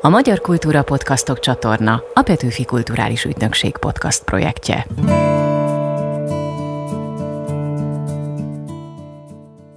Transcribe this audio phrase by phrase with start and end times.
[0.00, 4.86] A Magyar Kultúra Podcastok csatorna a Petőfi Kulturális Ügynökség podcast projektje.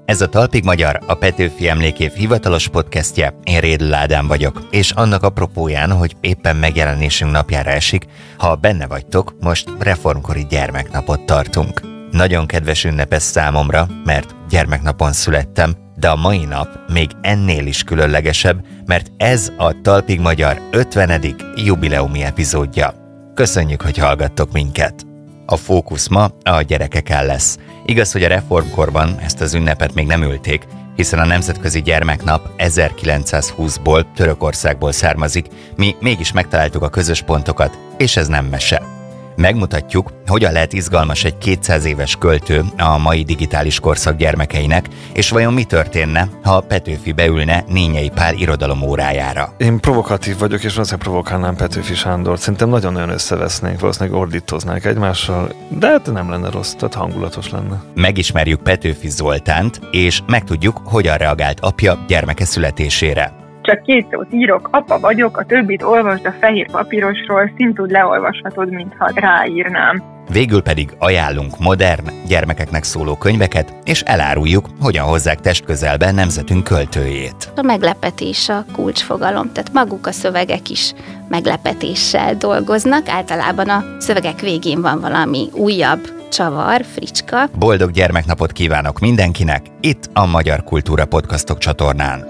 [0.05, 5.23] Ez a Talpig Magyar, a Petőfi Emlékév hivatalos podcastje, én Rédl Ádám vagyok, és annak
[5.23, 8.05] apropóján, hogy éppen megjelenésünk napjára esik,
[8.37, 11.81] ha benne vagytok, most reformkori gyermeknapot tartunk.
[12.11, 17.83] Nagyon kedves ünnep ez számomra, mert gyermeknapon születtem, de a mai nap még ennél is
[17.83, 21.35] különlegesebb, mert ez a Talpig Magyar 50.
[21.55, 22.93] jubileumi epizódja.
[23.33, 25.05] Köszönjük, hogy hallgattok minket!
[25.45, 27.57] A fókusz ma a gyerekeken lesz.
[27.85, 34.05] Igaz, hogy a reformkorban ezt az ünnepet még nem ülték, hiszen a Nemzetközi Gyermeknap 1920-ból,
[34.15, 35.45] Törökországból származik,
[35.75, 39.00] mi mégis megtaláltuk a közös pontokat, és ez nem mese.
[39.35, 45.53] Megmutatjuk, hogyan lehet izgalmas egy 200 éves költő a mai digitális korszak gyermekeinek, és vajon
[45.53, 49.53] mi történne, ha Petőfi beülne Nényei Pál irodalom órájára.
[49.57, 52.39] Én provokatív vagyok, és valószínűleg provokálnám Petőfi Sándor.
[52.39, 57.81] Szerintem nagyon-nagyon összevesznénk, valószínűleg ordítoznánk egymással, de hát nem lenne rossz, tehát hangulatos lenne.
[57.95, 63.40] Megismerjük Petőfi Zoltánt, és megtudjuk, hogyan reagált apja gyermeke születésére
[63.71, 69.11] csak két szót írok, apa vagyok, a többit olvasd a fehér papírosról, szintúgy leolvashatod, mintha
[69.15, 70.03] ráírnám.
[70.31, 77.51] Végül pedig ajánlunk modern, gyermekeknek szóló könyveket, és eláruljuk, hogyan hozzák testközelbe nemzetünk költőjét.
[77.55, 80.93] A meglepetés a kulcsfogalom, tehát maguk a szövegek is
[81.29, 83.09] meglepetéssel dolgoznak.
[83.09, 87.49] Általában a szövegek végén van valami újabb, csavar, fricska.
[87.59, 92.25] Boldog gyermeknapot kívánok mindenkinek, itt a Magyar Kultúra Podcastok csatornán.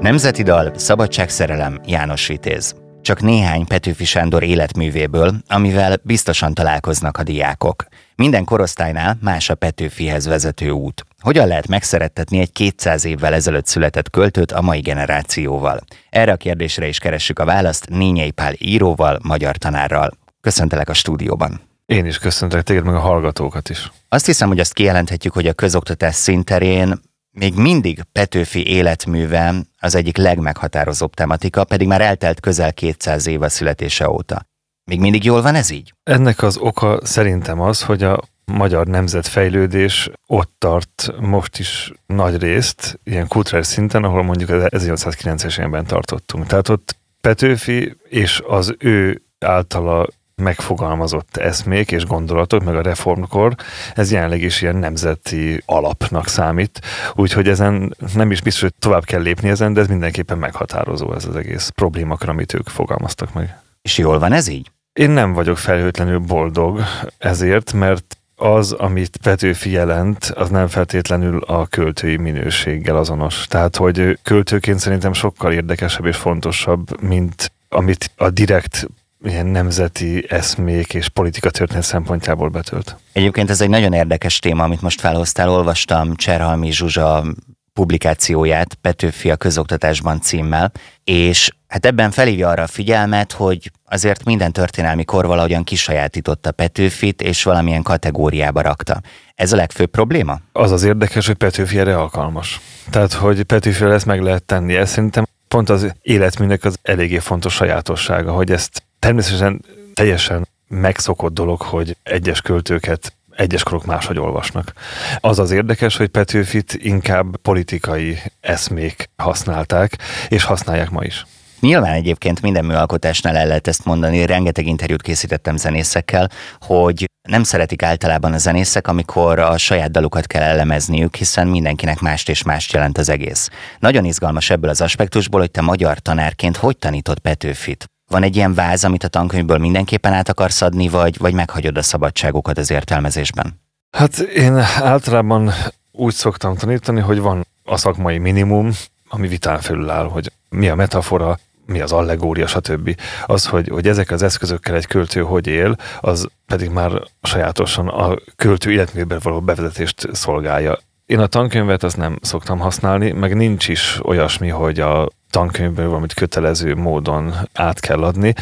[0.00, 2.74] Nemzeti dal, szabadságszerelem, János Vitéz.
[3.00, 7.84] Csak néhány Petőfi Sándor életművéből, amivel biztosan találkoznak a diákok.
[8.16, 11.04] Minden korosztálynál más a Petőfihez vezető út.
[11.20, 15.80] Hogyan lehet megszerettetni egy 200 évvel ezelőtt született költőt a mai generációval?
[16.10, 20.10] Erre a kérdésre is keressük a választ Nényei Pál íróval, magyar tanárral.
[20.40, 21.60] Köszöntelek a stúdióban.
[21.86, 23.90] Én is köszöntelek téged, meg a hallgatókat is.
[24.08, 27.00] Azt hiszem, hogy azt kijelenthetjük, hogy a közoktatás szinterén
[27.38, 33.48] még mindig Petőfi életműve az egyik legmeghatározóbb tematika, pedig már eltelt közel 200 év a
[33.48, 34.46] születése óta.
[34.84, 35.94] Még mindig jól van ez így?
[36.02, 43.00] Ennek az oka szerintem az, hogy a magyar nemzetfejlődés ott tart most is nagy részt,
[43.04, 46.46] ilyen kulturális szinten, ahol mondjuk 1890-es évben tartottunk.
[46.46, 50.06] Tehát ott Petőfi és az ő általa
[50.38, 53.54] megfogalmazott eszmék és gondolatok, meg a reformkor,
[53.94, 56.80] ez jelenleg is ilyen nemzeti alapnak számít,
[57.14, 61.24] úgyhogy ezen nem is biztos, hogy tovább kell lépni ezen, de ez mindenképpen meghatározó ez
[61.24, 63.58] az egész problémakra, amit ők fogalmaztak meg.
[63.82, 64.70] És jól van ez így?
[64.92, 66.80] Én nem vagyok felhőtlenül boldog
[67.18, 73.46] ezért, mert az, amit Petőfi jelent, az nem feltétlenül a költői minőséggel azonos.
[73.46, 78.88] Tehát, hogy költőként szerintem sokkal érdekesebb és fontosabb, mint amit a direkt
[79.24, 82.96] ilyen nemzeti eszmék és politika történet szempontjából betölt.
[83.12, 85.50] Egyébként ez egy nagyon érdekes téma, amit most felhoztál.
[85.50, 87.24] Olvastam Cserhalmi Zsuzsa
[87.72, 90.72] publikációját Petőfi a közoktatásban címmel,
[91.04, 97.22] és hát ebben felhívja arra a figyelmet, hogy azért minden történelmi kor valahogyan kisajátította Petőfit,
[97.22, 99.00] és valamilyen kategóriába rakta.
[99.34, 100.40] Ez a legfőbb probléma?
[100.52, 102.60] Az az érdekes, hogy Petőfi erre alkalmas.
[102.90, 104.74] Tehát, hogy Petőfire ezt meg lehet tenni.
[104.74, 109.64] Ez szerintem pont az életműnek az eléggé fontos sajátossága, hogy ezt Természetesen
[109.94, 114.72] teljesen megszokott dolog, hogy egyes költőket egyes korok máshogy olvasnak.
[115.20, 119.98] Az az érdekes, hogy Petőfit inkább politikai eszmék használták,
[120.28, 121.26] és használják ma is.
[121.60, 126.30] Nyilván egyébként minden műalkotásnál el lehet ezt mondani, rengeteg interjút készítettem zenészekkel,
[126.60, 132.28] hogy nem szeretik általában a zenészek, amikor a saját dalukat kell elemezniük, hiszen mindenkinek mást
[132.28, 133.48] és mást jelent az egész.
[133.78, 137.86] Nagyon izgalmas ebből az aspektusból, hogy te magyar tanárként hogy tanított Petőfit?
[138.08, 141.82] Van egy ilyen váz, amit a tankönyvből mindenképpen át akarsz adni, vagy, vagy meghagyod a
[141.82, 143.60] szabadságokat az értelmezésben?
[143.90, 145.52] Hát én általában
[145.92, 148.70] úgy szoktam tanítani, hogy van a szakmai minimum,
[149.08, 153.00] ami vitán felül áll, hogy mi a metafora, mi az allegória, stb.
[153.26, 158.16] Az, hogy, hogy ezek az eszközökkel egy költő hogy él, az pedig már sajátosan a
[158.36, 160.78] költő életműben való bevezetést szolgálja.
[161.06, 166.14] Én a tankönyvet azt nem szoktam használni, meg nincs is olyasmi, hogy a tankönyvből valamit
[166.14, 168.34] kötelező módon át kell adni.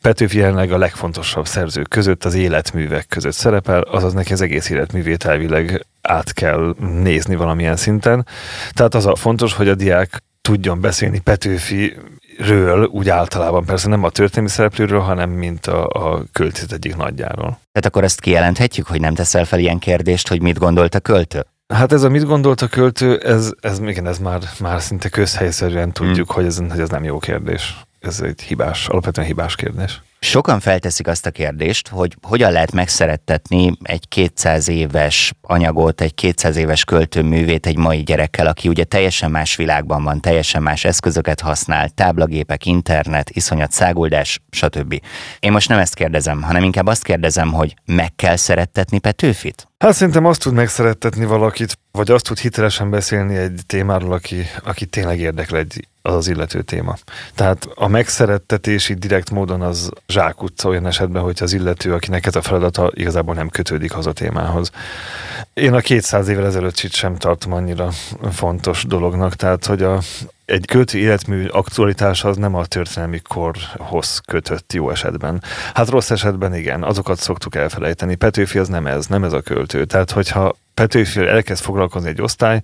[0.00, 5.24] Petőfi jelenleg a legfontosabb szerzők között, az életművek között szerepel, azaz neki az egész életművét
[5.24, 8.26] elvileg át kell nézni valamilyen szinten.
[8.72, 11.96] Tehát az a fontos, hogy a diák tudjon beszélni Petőfi
[12.38, 17.58] ről úgy általában persze nem a történelmi szereplőről, hanem mint a, a költőt egyik nagyjáról.
[17.72, 21.46] Tehát akkor ezt kijelenthetjük, hogy nem teszel fel ilyen kérdést, hogy mit gondolt a költő?
[21.68, 25.92] Hát ez a mit gondolt a költő, ez, ez igen, ez már, már szinte közhelyszerűen
[25.92, 26.34] tudjuk, hmm.
[26.34, 27.76] hogy, ez, hogy ez nem jó kérdés.
[28.00, 30.02] Ez egy hibás, alapvetően hibás kérdés.
[30.24, 36.56] Sokan felteszik azt a kérdést, hogy hogyan lehet megszerettetni egy 200 éves anyagot, egy 200
[36.56, 41.88] éves költőművét egy mai gyerekkel, aki ugye teljesen más világban van, teljesen más eszközöket használ,
[41.88, 45.00] táblagépek, internet, iszonyat száguldás, stb.
[45.38, 49.68] Én most nem ezt kérdezem, hanem inkább azt kérdezem, hogy meg kell szerettetni Petőfit?
[49.78, 54.86] Hát szerintem azt tud megszerettetni valakit, vagy azt tud hitelesen beszélni egy témáról, aki, aki
[54.86, 56.96] tényleg érdekel egy az az illető téma.
[57.34, 62.42] Tehát a megszerettetési direkt módon az zsákutca olyan esetben, hogy az illető, akinek ez a
[62.42, 64.70] feladata igazából nem kötődik az a témához.
[65.54, 67.88] Én a 200 évvel ezelőtt sem tartom annyira
[68.30, 70.00] fontos dolognak, tehát hogy a,
[70.44, 75.42] egy költő életmű aktualitása az nem a történelmi korhoz kötött jó esetben.
[75.74, 78.14] Hát rossz esetben igen, azokat szoktuk elfelejteni.
[78.14, 79.84] Petőfi az nem ez, nem ez a költő.
[79.84, 82.60] Tehát, hogyha Petőfi elkezd foglalkozni egy osztály,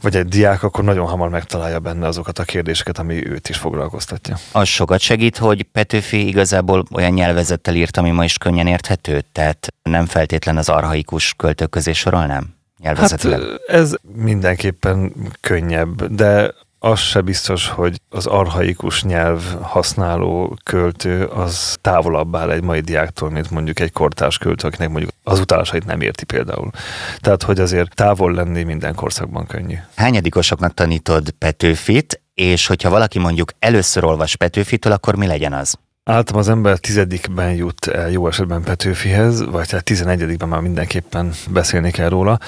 [0.00, 4.36] vagy egy diák, akkor nagyon hamar megtalálja benne azokat a kérdéseket, ami őt is foglalkoztatja.
[4.52, 9.74] Az sokat segít, hogy Petőfi igazából olyan nyelvezettel írt, ami ma is könnyen érthető, tehát
[9.82, 12.54] nem feltétlen az arhaikus költők közé sorolnám?
[12.82, 13.26] Hát
[13.66, 16.54] ez mindenképpen könnyebb, de
[16.84, 23.30] az se biztos, hogy az arhaikus nyelv használó költő az távolabb áll egy mai diáktól,
[23.30, 26.70] mint mondjuk egy kortárs költő, akinek mondjuk az utálásait nem érti például.
[27.18, 29.76] Tehát, hogy azért távol lenni minden korszakban könnyű.
[29.94, 35.78] Hányadikosoknak tanítod Petőfit, és hogyha valaki mondjuk először olvas Petőfitől, akkor mi legyen az?
[36.04, 41.90] Általában az ember tizedikben jut el jó esetben Petőfihez, vagy tehát tizenegyedikben már mindenképpen beszélni
[41.90, 42.38] kell róla.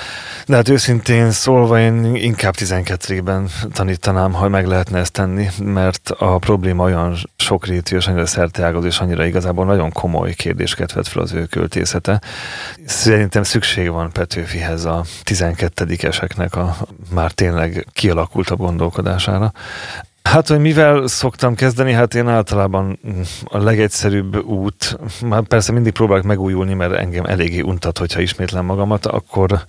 [0.47, 6.39] De hát őszintén szólva én inkább tizenkettőben tanítanám, ha meg lehetne ezt tenni, mert a
[6.39, 11.33] probléma olyan sokrétű és annyira szerteágazó, és annyira igazából nagyon komoly kérdésket vet fel az
[11.33, 12.21] ő költészete.
[12.87, 16.77] Szerintem szükség van Petőfihez a tizenkettedikeseknek a
[17.11, 19.53] már tényleg kialakultabb gondolkodására.
[20.29, 22.99] Hát, hogy mivel szoktam kezdeni, hát én általában
[23.45, 29.07] a legegyszerűbb út, már persze mindig próbálok megújulni, mert engem eléggé untat, hogyha ismétlem magamat,
[29.07, 29.65] akkor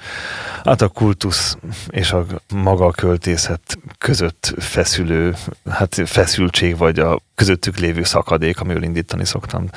[0.63, 1.57] hát a kultusz
[1.89, 5.35] és a maga a költészet között feszülő,
[5.69, 9.69] hát feszültség, vagy a közöttük lévő szakadék, amivel indítani szoktam.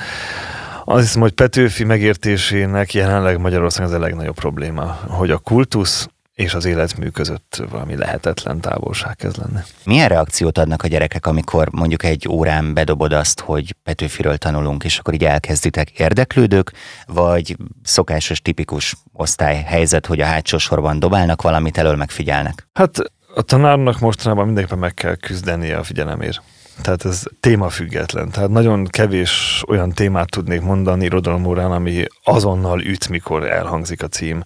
[0.84, 6.08] Azt hiszem, hogy Petőfi megértésének jelenleg Magyarországon az a legnagyobb probléma, hogy a kultusz
[6.38, 9.60] és az életmű között valami lehetetlen távolság kezd lenni.
[9.84, 14.98] Milyen reakciót adnak a gyerekek, amikor mondjuk egy órán bedobod azt, hogy Petőfiről tanulunk, és
[14.98, 16.72] akkor így elkezditek érdeklődők,
[17.06, 22.68] vagy szokásos, tipikus osztályhelyzet, hogy a hátsó sorban dobálnak valamit, elől megfigyelnek?
[22.72, 22.98] Hát
[23.34, 26.42] a tanárnak mostanában mindenképpen meg kell küzdenie a figyelemért.
[26.82, 28.30] Tehát ez témafüggetlen.
[28.30, 34.42] Tehát nagyon kevés olyan témát tudnék mondani irodalomórán, ami azonnal üt, mikor elhangzik a cím.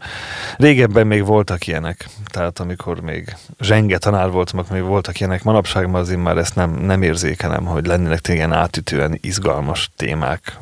[0.56, 2.08] Régebben még voltak ilyenek.
[2.24, 5.42] Tehát amikor még zsenge tanár voltam, akkor még voltak ilyenek.
[5.42, 10.58] Manapság azért már ezt nem, nem érzékelem, hogy lennének tényleg átütően izgalmas témák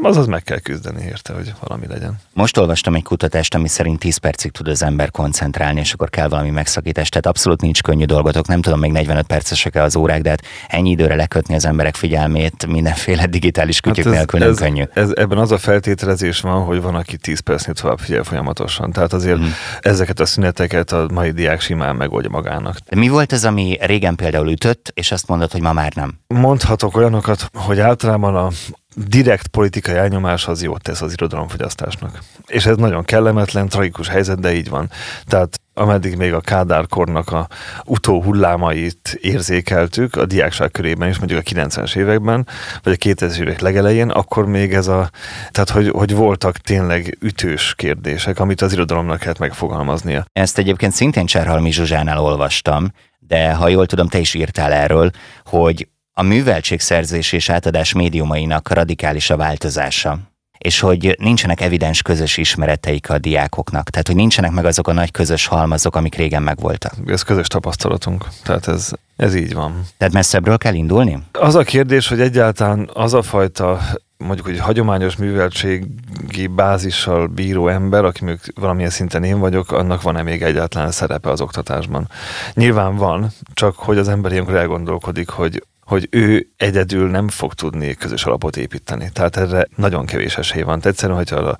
[0.00, 2.20] azaz meg kell küzdeni érte, hogy valami legyen.
[2.32, 6.28] Most olvastam egy kutatást, ami szerint 10 percig tud az ember koncentrálni, és akkor kell
[6.28, 7.08] valami megszakítás.
[7.08, 8.46] Tehát abszolút nincs könnyű dolgotok.
[8.46, 12.66] Nem tudom, még 45 percesek-e az órák, de hát ennyi időre lekötni az emberek figyelmét
[12.66, 14.82] mindenféle digitális kütyük hát ez, nélkül nem ez, könnyű.
[14.92, 18.92] Ez, ebben az a feltételezés van, hogy van, aki 10 percnél tovább figyel folyamatosan.
[18.92, 19.52] Tehát azért hmm.
[19.80, 22.76] ezeket a szüneteket a mai diák simán megoldja magának.
[22.88, 26.18] De mi volt ez, ami régen például ütött, és azt mondod, hogy ma már nem?
[26.26, 28.48] Mondhatok olyanokat, hogy általában a,
[28.94, 32.18] direkt politikai elnyomás az jót tesz az irodalomfogyasztásnak.
[32.46, 34.90] És ez nagyon kellemetlen, tragikus helyzet, de így van.
[35.24, 37.48] Tehát ameddig még a Kádár kornak a
[37.84, 42.46] utó hullámait érzékeltük a diákság körében is, mondjuk a 90-es években,
[42.82, 45.10] vagy a 2000-es évek legelején, akkor még ez a,
[45.50, 50.24] tehát hogy, hogy voltak tényleg ütős kérdések, amit az irodalomnak kellett megfogalmaznia.
[50.32, 55.10] Ezt egyébként szintén Cserhalmi Zsuzsánál olvastam, de ha jól tudom, te is írtál erről,
[55.44, 60.18] hogy a műveltségszerzés és átadás médiumainak radikális a változása
[60.62, 65.10] és hogy nincsenek evidens közös ismereteik a diákoknak, tehát hogy nincsenek meg azok a nagy
[65.10, 66.92] közös halmazok, amik régen megvoltak.
[67.06, 69.86] Ez közös tapasztalatunk, tehát ez, ez így van.
[69.96, 71.18] Tehát messzebbről kell indulni?
[71.32, 73.80] Az a kérdés, hogy egyáltalán az a fajta
[74.16, 80.22] mondjuk, hogy hagyományos műveltségi bázissal bíró ember, aki még valamilyen szinten én vagyok, annak van-e
[80.22, 82.08] még egyáltalán szerepe az oktatásban?
[82.54, 87.94] Nyilván van, csak hogy az ember ilyenkor elgondolkodik, hogy hogy ő egyedül nem fog tudni
[87.94, 89.10] közös alapot építeni.
[89.12, 90.80] Tehát erre nagyon kevés esély van.
[90.82, 91.56] Egyszerűen, hogyha a,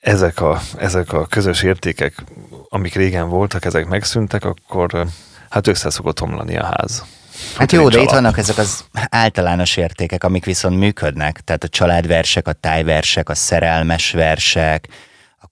[0.00, 2.24] ezek, a, ezek a közös értékek,
[2.68, 5.06] amik régen voltak, ezek megszűntek, akkor
[5.50, 7.04] hát össze szokott omlani a ház.
[7.56, 8.06] Hát jó, de alap.
[8.06, 11.40] itt vannak ezek az általános értékek, amik viszont működnek.
[11.40, 14.88] Tehát a családversek, a tájversek, a szerelmes versek,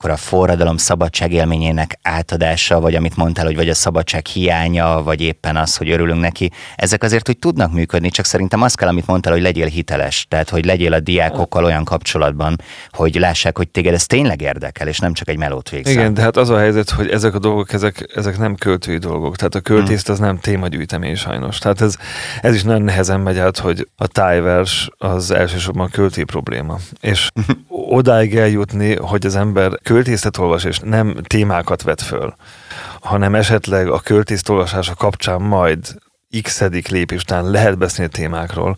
[0.00, 5.21] akkor a forradalom szabadság élményének átadása, vagy amit mondtál, hogy vagy a szabadság hiánya, vagy
[5.21, 9.07] éppen az, hogy örülünk neki, ezek azért úgy tudnak működni, csak szerintem az kell, amit
[9.07, 13.95] mondtál, hogy legyél hiteles, tehát hogy legyél a diákokkal olyan kapcsolatban, hogy lássák, hogy téged
[13.95, 15.93] ez tényleg érdekel, és nem csak egy melót végzel.
[15.93, 19.37] Igen, de hát az a helyzet, hogy ezek a dolgok, ezek, ezek nem költői dolgok,
[19.37, 21.59] tehát a költészt az nem témagyűjtemény sajnos.
[21.59, 21.97] Tehát ez,
[22.40, 26.78] ez is nagyon nehezen megy át, hogy a tájvers az elsősorban költői probléma.
[27.00, 27.28] És
[27.69, 32.35] odáig eljutni, hogy az ember költészet olvas, és nem témákat vet föl,
[33.00, 35.99] hanem esetleg a költészt olvasása kapcsán majd
[36.42, 38.76] x lépés után lehet beszélni témákról,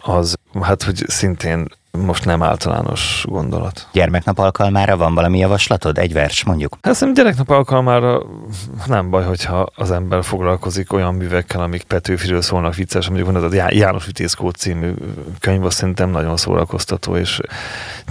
[0.00, 1.68] az hát, hogy szintén
[1.98, 3.88] most nem általános gondolat.
[3.92, 5.98] Gyermeknap alkalmára van valami javaslatod?
[5.98, 6.78] Egy vers mondjuk?
[6.82, 8.22] Hát szerintem gyereknap alkalmára
[8.86, 13.52] nem baj, hogyha az ember foglalkozik olyan művekkel, amik Petőfiről szólnak vicces, mondjuk van az
[13.52, 14.94] a János Vitézkó című
[15.40, 17.40] könyv, azt szerintem nagyon szórakoztató, és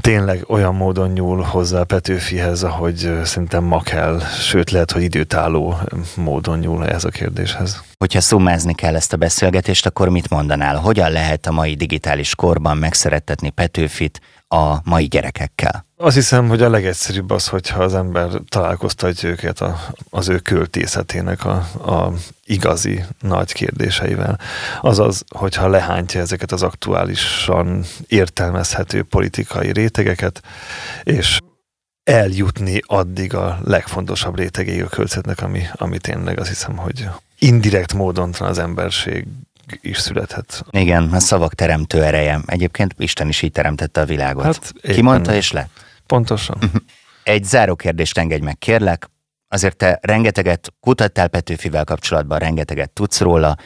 [0.01, 5.77] tényleg olyan módon nyúl hozzá Petőfihez, ahogy szerintem ma kell, sőt lehet, hogy időtálló
[6.15, 7.83] módon nyúl ez a kérdéshez.
[7.97, 10.75] Hogyha szummázni kell ezt a beszélgetést, akkor mit mondanál?
[10.75, 15.85] Hogyan lehet a mai digitális korban megszerettetni Petőfit a mai gyerekekkel?
[15.97, 21.45] Azt hiszem, hogy a legegyszerűbb az, hogyha az ember találkoztatja őket a, az ő költészetének
[21.45, 22.13] a, a
[22.45, 24.39] igazi nagy kérdéseivel.
[24.81, 30.41] Azaz, hogyha lehántja ezeket az aktuálisan értelmezhető politikai rétegeket,
[31.03, 31.39] és
[32.03, 37.09] eljutni addig a legfontosabb rétegéig a költészetnek, ami, ami tényleg azt hiszem, hogy
[37.39, 39.27] indirekt módon az emberség
[39.81, 40.63] is születhet.
[40.69, 42.39] Igen, a szavak teremtő ereje.
[42.45, 44.43] Egyébként Isten is így teremtette a világot.
[44.43, 45.69] Hát, Ki mondta és le?
[46.05, 46.57] Pontosan.
[47.23, 49.09] Egy záró kérdést engedj meg, kérlek.
[49.47, 53.57] Azért te rengeteget kutattál Petőfivel kapcsolatban, rengeteget tudsz róla,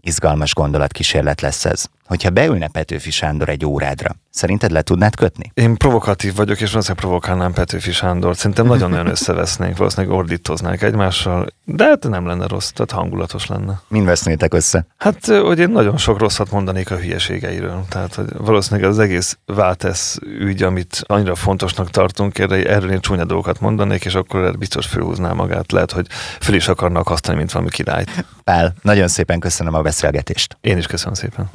[0.00, 1.86] izgalmas gondolatkísérlet lesz ez.
[2.08, 5.50] Hogyha beülne Petőfi Sándor egy órádra, Szerinted le tudnád kötni?
[5.54, 8.36] Én provokatív vagyok, és valószínűleg provokálnám Petőfi Sándor.
[8.36, 13.80] Szerintem nagyon-nagyon összevesznénk, valószínűleg ordítoznánk egymással, de hát nem lenne rossz, tehát hangulatos lenne.
[13.88, 14.86] Mind vesznétek össze?
[14.96, 17.84] Hát, hogy én nagyon sok rosszat mondanék a hülyeségeiről.
[17.88, 23.24] Tehát, hogy valószínűleg az egész váltesz ügy, amit annyira fontosnak tartunk, erre, erről én csúnya
[23.24, 25.72] dolgokat mondanék, és akkor erre biztos felhúzná magát.
[25.72, 26.06] Lehet, hogy
[26.40, 28.24] fel is akarnak akasztani, mint valami királyt.
[28.44, 30.56] Pál, nagyon szépen köszönöm a beszélgetést.
[30.60, 31.50] Én is köszönöm szépen.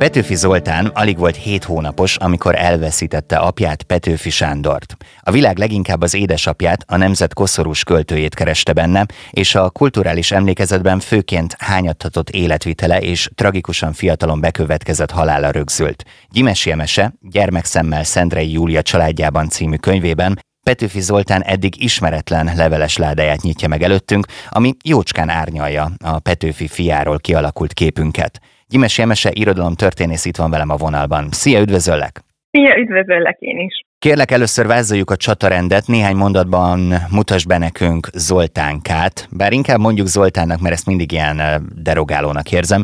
[0.00, 4.96] Petőfi Zoltán alig volt hét hónapos, amikor elveszítette apját Petőfi Sándort.
[5.20, 11.00] A világ leginkább az édesapját, a nemzet koszorús költőjét kereste benne, és a kulturális emlékezetben
[11.00, 16.04] főként hányadhatott életvitele és tragikusan fiatalon bekövetkezett halála rögzült.
[16.30, 23.68] Gyimesi Emese, Gyermekszemmel Szendrei Júlia családjában című könyvében Petőfi Zoltán eddig ismeretlen leveles ládáját nyitja
[23.68, 28.40] meg előttünk, ami jócskán árnyalja a Petőfi fiáról kialakult képünket.
[28.70, 31.24] Gyimes Jemese irodalom történész itt van velem a vonalban.
[31.30, 32.14] Szia, üdvözöllek!
[32.50, 33.74] Szia, üdvözöllek én is!
[33.98, 36.78] Kérlek, először vázoljuk a csatarendet, néhány mondatban
[37.10, 41.38] mutasd be nekünk Zoltánkát, bár inkább mondjuk Zoltánnak, mert ezt mindig ilyen
[41.82, 42.82] derogálónak érzem.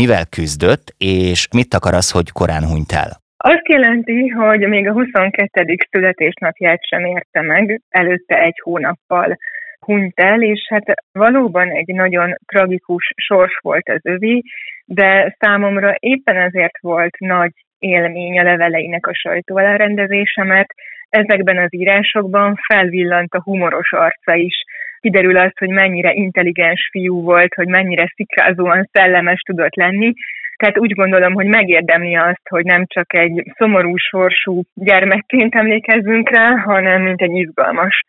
[0.00, 3.10] Mivel küzdött, és mit akar az, hogy korán hunyt el?
[3.36, 5.76] Azt jelenti, hogy még a 22.
[5.90, 9.38] születésnapját sem érte meg, előtte egy hónappal
[9.78, 14.42] hunyt el, és hát valóban egy nagyon tragikus sors volt az övé,
[14.84, 20.68] de számomra éppen ezért volt nagy élmény a leveleinek a sajtó elrendezése, mert
[21.08, 24.64] ezekben az írásokban felvillant a humoros arca is.
[25.00, 30.12] Kiderül az, hogy mennyire intelligens fiú volt, hogy mennyire szikrázóan szellemes tudott lenni,
[30.56, 36.50] tehát úgy gondolom, hogy megérdemli azt, hogy nem csak egy szomorú sorsú gyermekként emlékezzünk rá,
[36.50, 38.00] hanem mint egy izgalmas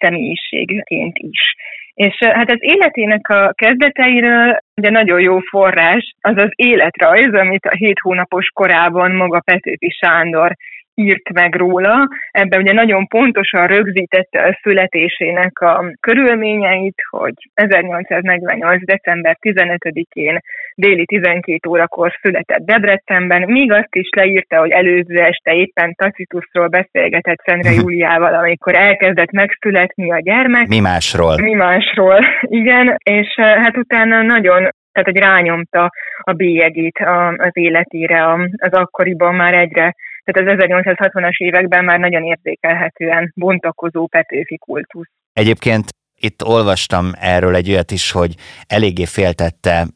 [0.00, 1.54] személyiségként is.
[1.94, 7.76] És hát az életének a kezdeteiről ugye nagyon jó forrás az az életrajz, amit a
[7.76, 10.56] hét hónapos korában maga Petőfi Sándor
[10.94, 12.08] írt meg róla.
[12.30, 18.84] Ebben ugye nagyon pontosan rögzítette a születésének a körülményeit, hogy 1848.
[18.84, 20.38] december 15-én
[20.74, 27.40] déli 12 órakor született Debrecenben, míg azt is leírta, hogy előző este éppen Tacitusról beszélgetett
[27.44, 27.80] Szendre mhm.
[27.80, 30.66] Júliával, amikor elkezdett megszületni a gyermek.
[30.66, 31.36] Mi másról?
[31.40, 32.18] Mi másról,
[32.60, 36.98] igen, és hát utána nagyon tehát hogy rányomta a bélyegét
[37.36, 44.58] az életére, az akkoriban már egyre tehát az 1860-as években már nagyon érzékelhetően bontakozó Petőfi
[44.58, 45.10] kultusz.
[45.32, 45.88] Egyébként
[46.20, 48.34] itt olvastam erről egy olyat is, hogy
[48.66, 49.86] eléggé féltette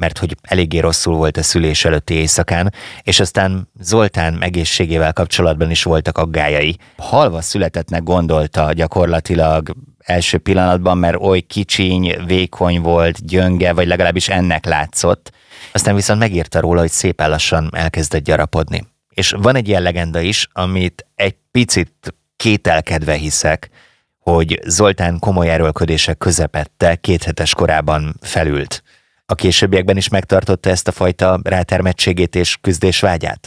[0.00, 2.72] mert hogy eléggé rosszul volt a szülés előtti éjszakán,
[3.02, 6.76] és aztán Zoltán egészségével kapcsolatban is voltak aggájai.
[6.96, 9.68] Halva születettnek gondolta gyakorlatilag
[9.98, 15.30] első pillanatban, mert oly kicsiny, vékony volt, gyönge, vagy legalábbis ennek látszott.
[15.72, 18.82] Aztán viszont megírta róla, hogy szépen lassan elkezdett gyarapodni.
[19.14, 23.68] És van egy ilyen legenda is, amit egy picit kételkedve hiszek,
[24.20, 28.82] hogy Zoltán komoly erőlködések közepette két hetes korában felült.
[29.26, 33.42] A későbbiekben is megtartotta ezt a fajta rátermettségét és küzdésvágyát?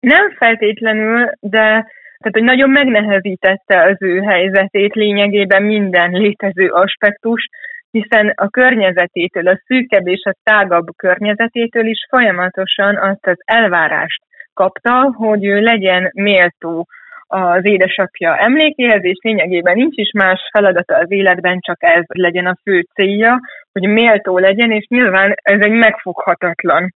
[0.00, 1.86] Nem feltétlenül, de
[2.18, 7.48] tehát, hogy nagyon megnehezítette az ő helyzetét lényegében minden létező aspektus,
[7.90, 14.22] hiszen a környezetétől, a szűkebb és a tágabb környezetétől is folyamatosan azt az elvárást
[14.56, 16.86] kapta, hogy ő legyen méltó
[17.26, 22.58] az édesapja emlékéhez, és lényegében nincs is más feladata az életben, csak ez legyen a
[22.62, 23.40] fő célja,
[23.72, 26.94] hogy méltó legyen, és nyilván ez egy megfoghatatlan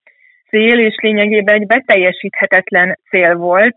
[0.49, 3.75] cél, és lényegében egy beteljesíthetetlen cél volt,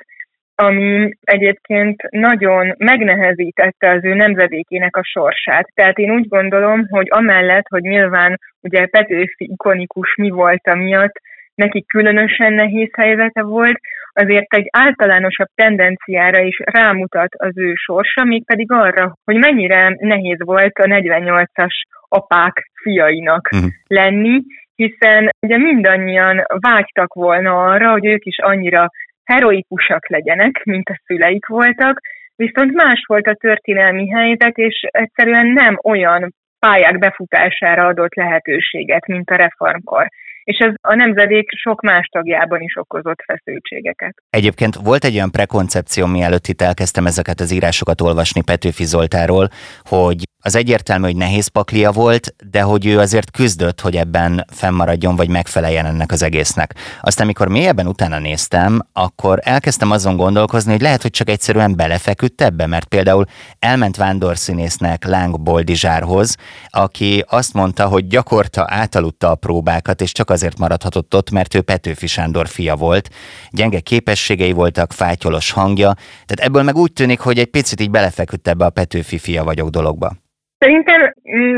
[0.55, 5.69] ami egyébként nagyon megnehezítette az ő nemzedékének a sorsát.
[5.75, 11.21] Tehát én úgy gondolom, hogy amellett, hogy nyilván ugye Petőfi ikonikus mi volt amiatt,
[11.55, 13.79] neki különösen nehéz helyzete volt,
[14.13, 20.79] azért egy általánosabb tendenciára is rámutat az ő sorsa, mégpedig arra, hogy mennyire nehéz volt
[20.79, 21.75] a 48-as
[22.09, 23.71] apák fiainak uh-huh.
[23.87, 24.41] lenni,
[24.75, 28.91] hiszen ugye mindannyian vágytak volna arra, hogy ők is annyira
[29.25, 32.01] heroikusak legyenek, mint a szüleik voltak,
[32.37, 39.31] viszont más volt a történelmi helyzet, és egyszerűen nem olyan pályák befutására adott lehetőséget, mint
[39.31, 40.09] a reformkor
[40.45, 44.15] és ez a nemzedék sok más tagjában is okozott feszültségeket.
[44.31, 49.49] Egyébként volt egy olyan prekoncepció, mielőtt itt elkezdtem ezeket az írásokat olvasni Petőfi Zoltáról,
[49.83, 55.17] hogy az egyértelmű, hogy nehéz paklia volt, de hogy ő azért küzdött, hogy ebben fennmaradjon,
[55.17, 56.75] vagy megfeleljen ennek az egésznek.
[57.01, 62.43] Aztán, amikor mélyebben utána néztem, akkor elkezdtem azon gondolkozni, hogy lehet, hogy csak egyszerűen belefeküdt
[62.43, 63.25] ebbe, mert például
[63.59, 66.37] elment vándorszínésznek Láng Boldizsárhoz,
[66.69, 71.61] aki azt mondta, hogy gyakorta átaludta a próbákat, és csak azért maradhatott ott, mert ő
[71.61, 73.09] Petőfi Sándor fia volt.
[73.51, 75.95] Gyenge képességei voltak, fátyolos hangja,
[76.27, 79.69] tehát ebből meg úgy tűnik, hogy egy picit így belefeküdt ebbe a Petőfi fia vagyok
[79.69, 80.13] dologba.
[80.63, 81.13] Szerintem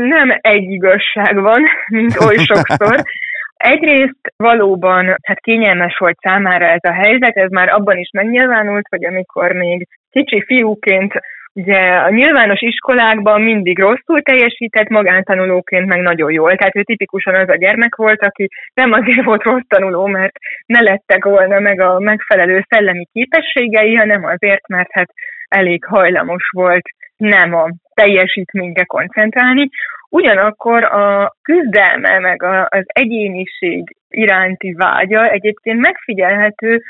[0.09, 3.01] nem egy igazság van, mint oly sokszor.
[3.57, 9.05] Egyrészt valóban hát kényelmes volt számára ez a helyzet, ez már abban is megnyilvánult, hogy
[9.05, 11.13] amikor még kicsi fiúként
[11.57, 16.55] Ugye a nyilvános iskolákban mindig rosszul teljesített, magántanulóként meg nagyon jól.
[16.55, 20.81] Tehát ő tipikusan az a gyermek volt, aki nem azért volt rossz tanuló, mert ne
[20.81, 25.09] lettek volna meg a megfelelő szellemi képességei, hanem azért, mert hát
[25.55, 29.69] elég hajlamos volt nem a teljesítményre koncentrálni.
[30.09, 36.81] Ugyanakkor a küzdelme, meg az egyéniség iránti vágya egyébként megfigyelhető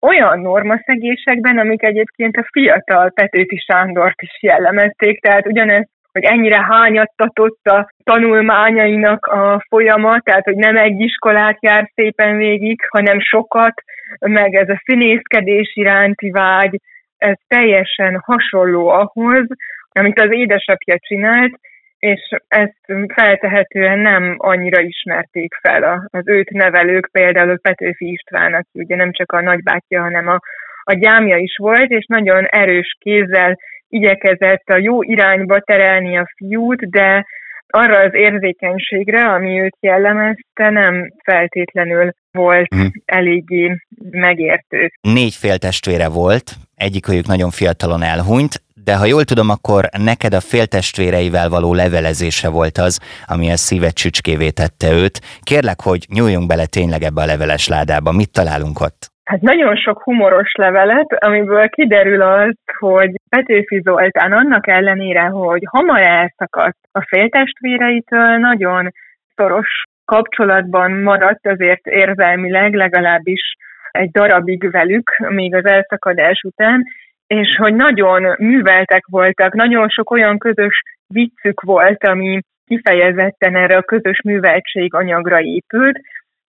[0.00, 7.64] olyan normaszegésekben, amik egyébként a fiatal Petőfi Sándort is jellemezték, tehát ugyanez hogy ennyire hányattatott
[7.64, 13.74] a tanulmányainak a folyamat, tehát hogy nem egy iskolát jár szépen végig, hanem sokat,
[14.20, 16.80] meg ez a színészkedés iránti vágy,
[17.22, 19.46] ez teljesen hasonló ahhoz,
[19.92, 21.52] amit az édesapja csinált,
[21.98, 28.96] és ezt feltehetően nem annyira ismerték fel az őt nevelők, például Petőfi István, aki ugye
[28.96, 30.38] nem csak a nagybátyja, hanem a,
[30.82, 33.58] a gyámja is volt, és nagyon erős kézzel
[33.88, 37.26] igyekezett a jó irányba terelni a fiút, de
[37.74, 42.90] arra az érzékenységre, ami őt jellemezte, nem feltétlenül volt uh-huh.
[43.04, 43.76] eléggé
[44.10, 44.92] megértő.
[45.00, 51.48] Négy féltestvére volt, egyikőjük nagyon fiatalon elhunyt, de ha jól tudom, akkor neked a féltestvéreivel
[51.48, 55.16] való levelezése volt az, ami a szívet csücskévé tette őt.
[55.42, 58.12] Kérlek, hogy nyúljunk bele tényleg ebbe a leveles ládába.
[58.12, 59.10] Mit találunk ott?
[59.24, 66.00] Hát nagyon sok humoros levelet, amiből kiderül az, hogy Petőfi Zoltán annak ellenére, hogy hamar
[66.00, 68.92] elszakadt a féltestvéreitől, nagyon
[69.36, 73.54] szoros kapcsolatban maradt azért érzelmileg legalábbis
[73.90, 76.84] egy darabig velük, még az elszakadás után,
[77.32, 83.82] és hogy nagyon műveltek voltak, nagyon sok olyan közös viccük volt, ami kifejezetten erre a
[83.82, 85.98] közös műveltség anyagra épült,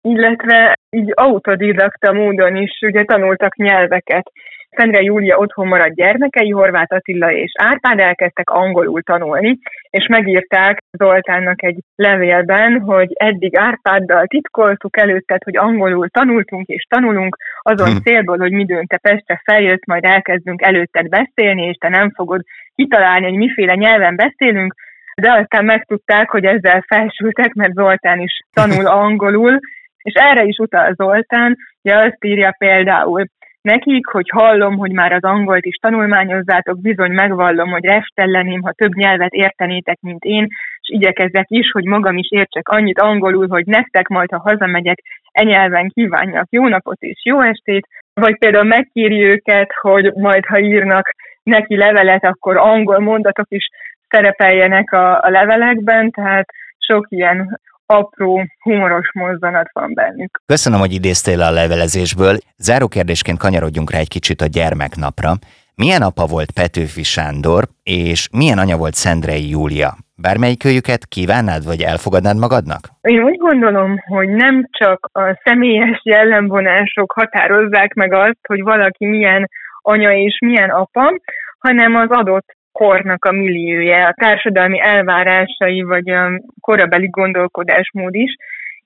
[0.01, 4.31] illetve így autodidakta módon is ugye tanultak nyelveket.
[4.69, 9.57] Szendre Júlia otthon maradt gyermekei, Horváth Attila és Árpád elkezdtek angolul tanulni,
[9.89, 17.37] és megírták Zoltánnak egy levélben, hogy eddig Árpáddal titkoltuk előtte, hogy angolul tanultunk és tanulunk,
[17.61, 18.01] azon hmm.
[18.01, 22.41] célból, hogy midőn te Pestre feljött, majd elkezdünk előtted beszélni, és te nem fogod
[22.75, 24.73] kitalálni, hogy miféle nyelven beszélünk,
[25.21, 29.59] de aztán megtudták, hogy ezzel felsültek, mert Zoltán is tanul angolul,
[30.01, 33.25] és erre is utal Zoltán, ugye azt írja például,
[33.61, 38.93] nekik, hogy hallom, hogy már az angolt is tanulmányozzátok, bizony megvallom, hogy restelleném, ha több
[38.93, 40.47] nyelvet értenétek, mint én,
[40.81, 44.99] és igyekezzek is, hogy magam is értsek annyit angolul, hogy nektek majd, ha hazamegyek,
[45.31, 50.59] e nyelven kívánjak jó napot és jó estét, vagy például megkéri őket, hogy majd, ha
[50.59, 51.09] írnak
[51.43, 53.67] neki levelet, akkor angol mondatok is
[54.09, 60.41] szerepeljenek a, a levelekben, tehát sok ilyen apró, humoros mozzanat van bennük.
[60.45, 62.37] Köszönöm, hogy idéztél a levelezésből.
[62.57, 65.31] Záró kérdésként kanyarodjunk rá egy kicsit a gyermeknapra.
[65.75, 69.91] Milyen apa volt Petőfi Sándor, és milyen anya volt Szendrei Júlia?
[70.15, 72.81] Bármelyik őjüket kívánnád, vagy elfogadnád magadnak?
[73.01, 79.49] Én úgy gondolom, hogy nem csak a személyes jellemvonások határozzák meg azt, hogy valaki milyen
[79.81, 81.19] anya és milyen apa,
[81.59, 88.35] hanem az adott kornak a milliója, a társadalmi elvárásai, vagy a korabeli gondolkodásmód is.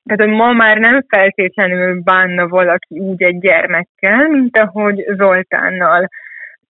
[0.05, 6.09] Tehát, hogy ma már nem feltétlenül bánna valaki úgy egy gyermekkel, mint ahogy Zoltánnal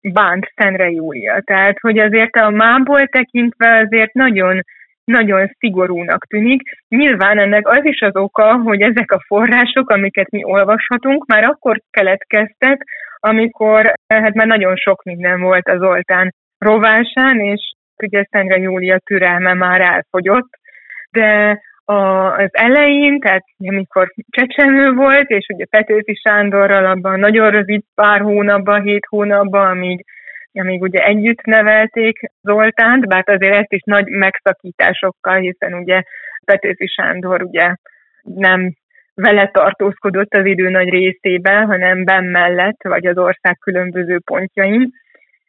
[0.01, 1.41] bánt Szentre Júlia.
[1.41, 4.61] Tehát, hogy azért a mából tekintve azért nagyon
[5.05, 6.63] nagyon szigorúnak tűnik.
[6.89, 11.81] Nyilván ennek az is az oka, hogy ezek a források, amiket mi olvashatunk, már akkor
[11.91, 12.83] keletkeztek,
[13.17, 17.73] amikor hát már nagyon sok minden volt az Zoltán rovásán, és
[18.03, 20.49] ugye Szentre Júlia türelme már elfogyott,
[21.11, 28.21] de az elején, tehát amikor csecsemő volt, és ugye Petőfi Sándorral abban nagyon rövid pár
[28.21, 30.05] hónapban, hét hónapban, amíg,
[30.53, 36.03] amíg ugye együtt nevelték Zoltánt, bár azért ezt is nagy megszakításokkal, hiszen ugye
[36.45, 37.75] Petőfi Sándor ugye
[38.23, 38.73] nem
[39.15, 44.93] vele tartózkodott az idő nagy részében, hanem ben mellett, vagy az ország különböző pontjain.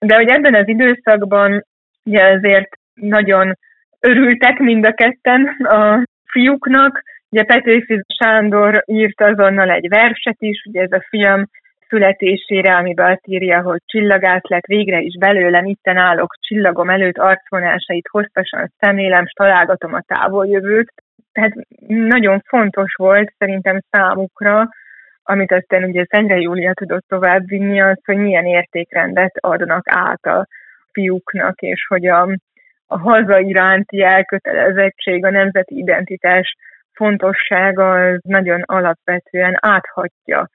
[0.06, 1.66] De hogy ebben az időszakban
[2.06, 3.58] ugye ezért nagyon
[4.00, 7.02] örültek mind a ketten a fiúknak.
[7.30, 11.46] Ugye Petőfi Sándor írt azonnal egy verset is, ugye ez a fiam
[11.88, 18.08] születésére, amiben azt írja, hogy csillagát lett végre is belőlem, itten állok, csillagom előtt arcvonásait
[18.12, 20.94] hosszasan szemlélem, s találgatom a távoljövőt.
[21.32, 21.54] Tehát
[21.88, 24.70] nagyon fontos volt szerintem számukra,
[25.24, 30.48] amit aztán ugye Szendre Júlia tudott továbbvinni, az, hogy milyen értékrendet adnak át a
[30.92, 32.22] fiúknak, és hogy a,
[32.88, 36.56] a haza iránti elkötelezettség, a nemzeti identitás
[36.94, 40.50] fontossága az nagyon alapvetően áthatja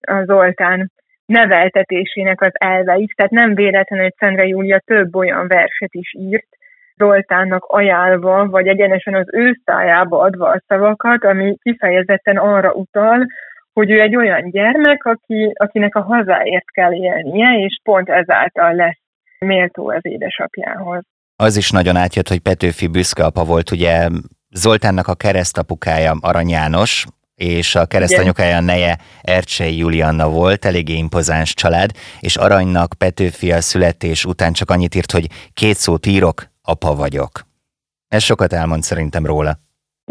[0.00, 0.90] az Zoltán
[1.26, 6.48] neveltetésének az elveit, tehát nem véletlen, hogy Szendre Júlia több olyan verset is írt,
[6.96, 13.26] Zoltánnak ajánlva, vagy egyenesen az ő szájába adva a szavakat, ami kifejezetten arra utal,
[13.72, 19.00] hogy ő egy olyan gyermek, aki, akinek a hazáért kell élnie, és pont ezáltal lesz
[19.38, 21.02] méltó az édesapjához.
[21.36, 24.08] Az is nagyon átjött, hogy Petőfi büszke apa volt, ugye
[24.50, 31.90] Zoltánnak a keresztapukája Arany János, és a keresztanyukája neje Ercsei Julianna volt, eléggé impozáns család,
[32.20, 37.40] és Aranynak Petőfi a születés után csak annyit írt, hogy két szót írok, apa vagyok.
[38.08, 39.58] Ez sokat elmond szerintem róla.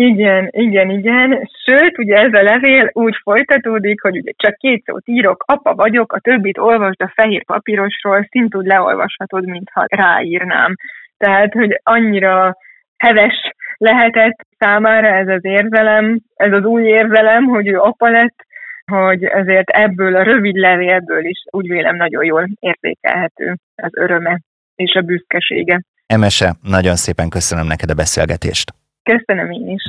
[0.01, 1.49] Igen, igen, igen.
[1.65, 6.13] Sőt, ugye ez a levél úgy folytatódik, hogy ugye csak két szót írok, apa vagyok,
[6.13, 10.75] a többit olvasd a fehér papírosról, szintúgy leolvashatod, mintha ráírnám.
[11.17, 12.57] Tehát, hogy annyira
[12.97, 18.45] heves lehetett számára ez az érzelem, ez az új érzelem, hogy ő apa lett,
[18.85, 24.39] hogy ezért ebből a rövid levélből is úgy vélem nagyon jól értékelhető az öröme
[24.75, 25.81] és a büszkesége.
[26.07, 28.78] Emese, nagyon szépen köszönöm neked a beszélgetést.
[29.09, 29.83] Köszönöm én is.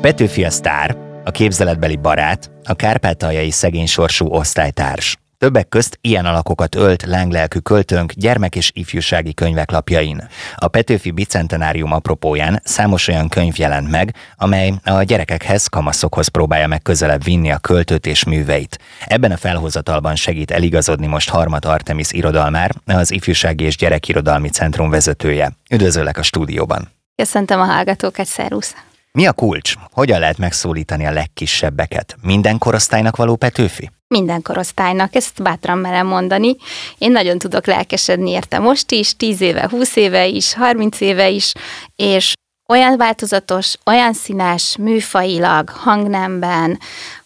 [0.00, 5.16] Petőfi a sztár, a képzeletbeli barát, a kárpátaljai szegény sorsú osztálytárs.
[5.38, 10.28] Többek közt ilyen alakokat ölt lánglelkű költőnk gyermek és ifjúsági könyvek lapjain.
[10.56, 16.82] A Petőfi Bicentenárium apropóján számos olyan könyv jelent meg, amely a gyerekekhez, kamaszokhoz próbálja meg
[16.82, 18.78] közelebb vinni a költőt és műveit.
[19.06, 25.52] Ebben a felhozatalban segít eligazodni most Harmat Artemis irodalmár, az Ifjúsági és Gyerekirodalmi Centrum vezetője.
[25.70, 26.88] Üdvözöllek a stúdióban!
[27.16, 28.74] Köszöntöm a hallgatókat, szervusz!
[29.12, 29.74] Mi a kulcs?
[29.92, 32.16] Hogyan lehet megszólítani a legkisebbeket?
[32.22, 33.90] Minden korosztálynak való Petőfi?
[34.14, 36.56] Minden korosztálynak, ezt bátran merem mondani.
[36.98, 41.52] Én nagyon tudok lelkesedni érte most is, 10 éve, 20 éve is, 30 éve is,
[41.96, 42.32] és
[42.68, 46.78] olyan változatos, olyan színes, műfailag, hangnemben,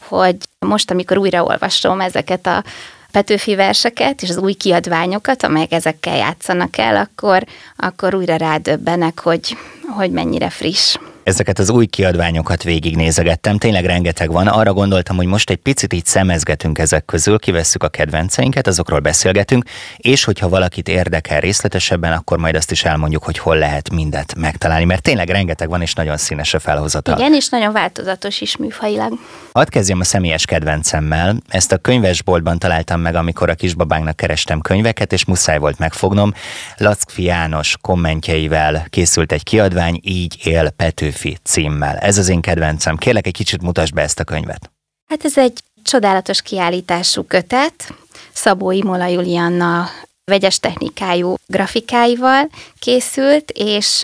[0.08, 2.64] hogy most, amikor újra olvasom ezeket a
[3.12, 7.44] Petőfi verseket és az új kiadványokat, amelyek ezekkel játszanak el, akkor,
[7.76, 9.56] akkor újra rádöbbenek, hogy,
[9.96, 10.96] hogy mennyire friss.
[11.24, 14.46] Ezeket az új kiadványokat végignézegettem, tényleg rengeteg van.
[14.46, 19.64] Arra gondoltam, hogy most egy picit így szemezgetünk ezek közül, kivesszük a kedvenceinket, azokról beszélgetünk,
[19.96, 24.84] és hogyha valakit érdekel részletesebben, akkor majd azt is elmondjuk, hogy hol lehet mindet megtalálni,
[24.84, 27.18] mert tényleg rengeteg van, és nagyon színes a felhozatal.
[27.18, 29.12] Igen, és nagyon változatos is műfajilag.
[29.52, 31.36] Hadd kezdjem a személyes kedvencemmel.
[31.48, 36.34] Ezt a könyvesboltban találtam meg, amikor a kisbabánknak kerestem könyveket, és muszáj volt megfognom.
[36.76, 40.70] Lackfi János kommentjeivel készült egy kiadvány, így él
[41.12, 41.96] Petőfi címmel.
[41.96, 42.96] Ez az én kedvencem.
[42.96, 44.70] Kérlek, egy kicsit mutasd be ezt a könyvet.
[45.10, 47.94] Hát ez egy csodálatos kiállítású kötet,
[48.32, 49.88] Szabó Imola Julianna
[50.24, 54.02] vegyes technikájú grafikáival készült, és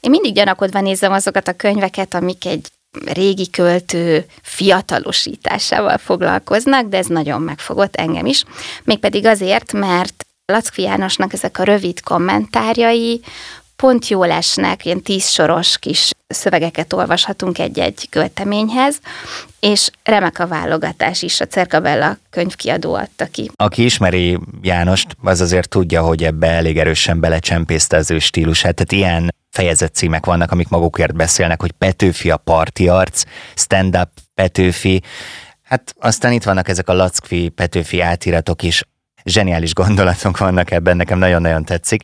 [0.00, 2.68] én mindig gyanakodva nézem azokat a könyveket, amik egy
[3.04, 8.44] régi költő fiatalosításával foglalkoznak, de ez nagyon megfogott engem is.
[8.84, 13.20] Mégpedig azért, mert Lackfi Jánosnak ezek a rövid kommentárjai
[13.76, 18.98] pont jól esnek, ilyen tíz soros kis szövegeket olvashatunk egy-egy költeményhez,
[19.60, 23.50] és remek a válogatás is, a Cerkabella könyvkiadó adta ki.
[23.56, 28.92] Aki ismeri Jánost, az azért tudja, hogy ebbe elég erősen belecsempészte az ő stílusát, tehát
[28.92, 33.22] ilyen fejezet címek vannak, amik magukért beszélnek, hogy Petőfi a parti arc,
[33.54, 35.02] stand-up Petőfi,
[35.62, 38.82] hát aztán itt vannak ezek a Lackfi Petőfi átiratok is,
[39.24, 42.02] zseniális gondolatok vannak ebben, nekem nagyon-nagyon tetszik.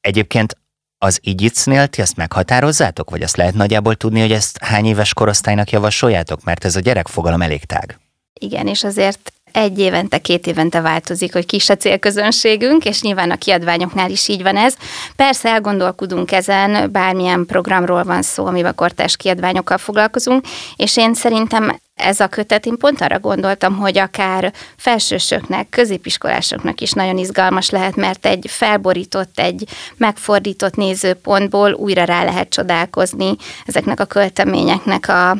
[0.00, 0.56] Egyébként
[0.98, 5.70] az Igicnél ti ezt meghatározzátok, vagy azt lehet nagyjából tudni, hogy ezt hány éves korosztálynak
[5.70, 6.44] javasoljátok?
[6.44, 7.98] Mert ez a gyerekfogalom elég tág.
[8.40, 13.36] Igen, és azért egy évente, két évente változik, hogy kis a célközönségünk, és nyilván a
[13.36, 14.74] kiadványoknál is így van ez.
[15.16, 20.44] Persze elgondolkodunk ezen, bármilyen programról van szó, amivel kortás kiadványokkal foglalkozunk,
[20.76, 26.92] és én szerintem ez a kötet, én pont arra gondoltam, hogy akár felsősöknek, középiskolásoknak is
[26.92, 29.64] nagyon izgalmas lehet, mert egy felborított, egy
[29.96, 35.36] megfordított nézőpontból újra rá lehet csodálkozni ezeknek a költeményeknek a,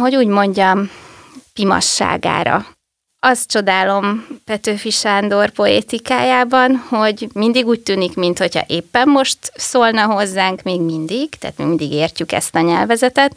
[0.00, 0.90] hogy úgy mondjam,
[1.52, 2.66] pimasságára.
[3.26, 10.80] Azt csodálom Petőfi Sándor poétikájában, hogy mindig úgy tűnik, mintha éppen most szólna hozzánk, még
[10.80, 13.36] mindig, tehát mi mindig értjük ezt a nyelvezetet,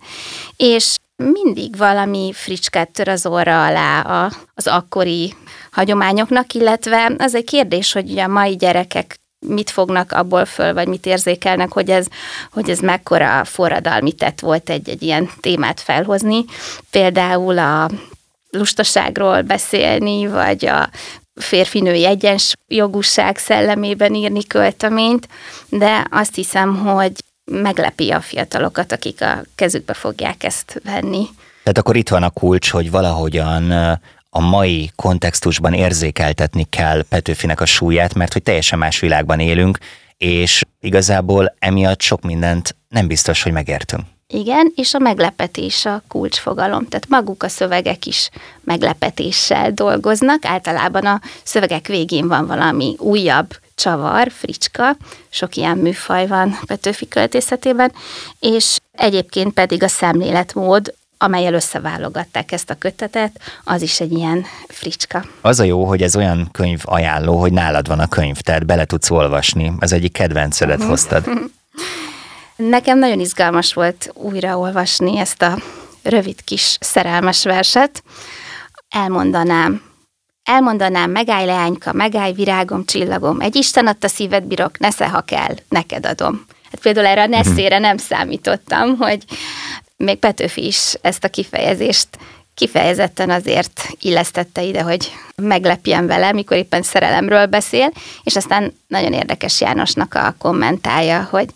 [0.58, 5.34] és mindig valami fricskát tör az orra alá a, az akkori
[5.72, 11.06] hagyományoknak, illetve az egy kérdés, hogy a mai gyerekek mit fognak abból föl, vagy mit
[11.06, 12.06] érzékelnek, hogy ez,
[12.52, 16.46] hogy ez mekkora forradalmi tett volt egy-egy ilyen témát felhozni.
[16.92, 17.90] Például a
[18.58, 20.90] lustaságról beszélni, vagy a
[21.34, 25.28] férfinői egyensjogúság szellemében írni költeményt,
[25.70, 27.12] de azt hiszem, hogy
[27.52, 31.26] meglepi a fiatalokat, akik a kezükbe fogják ezt venni.
[31.64, 33.72] Tehát akkor itt van a kulcs, hogy valahogyan
[34.30, 39.78] a mai kontextusban érzékeltetni kell Petőfinek a súlyát, mert hogy teljesen más világban élünk,
[40.18, 44.04] és igazából emiatt sok mindent nem biztos, hogy megértünk.
[44.34, 46.88] Igen, és a meglepetés a kulcsfogalom.
[46.88, 48.30] Tehát maguk a szövegek is
[48.64, 50.46] meglepetéssel dolgoznak.
[50.46, 54.96] Általában a szövegek végén van valami újabb csavar, fricska,
[55.30, 57.92] sok ilyen műfaj van Petőfi költészetében,
[58.40, 65.26] és egyébként pedig a szemléletmód, amelyel összeválogatták ezt a kötetet, az is egy ilyen fricska.
[65.42, 68.86] Az a jó, hogy ez olyan könyv ajánló, hogy nálad van a könyv, tehát bele
[68.86, 69.74] tudsz olvasni.
[69.80, 71.26] Az egyik kedvencedet hoztad.
[72.58, 75.58] Nekem nagyon izgalmas volt újraolvasni ezt a
[76.04, 78.04] rövid kis szerelmes verset.
[78.90, 79.82] Elmondanám,
[80.44, 86.06] elmondanám, megállj leányka, megállj virágom, csillagom, egy Isten adta szíved bírok, nesze, ha kell, neked
[86.06, 86.46] adom.
[86.72, 89.24] Hát például erre a neszére nem számítottam, hogy
[89.98, 92.08] még Petőfi is ezt a kifejezést
[92.54, 97.92] kifejezetten azért illesztette ide, hogy meglepjen vele, mikor éppen szerelemről beszél,
[98.24, 101.50] és aztán nagyon érdekes Jánosnak a kommentája, hogy